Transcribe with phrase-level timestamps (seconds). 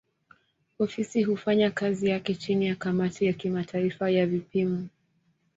[0.79, 4.87] Ofisi hufanya kazi yake chini ya kamati ya kimataifa ya vipimo.